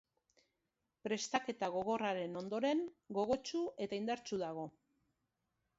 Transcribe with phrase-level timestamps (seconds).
[1.07, 2.83] Prestaketa gogorraren ondoren,
[3.19, 4.67] gogotsu eta indartsu dago.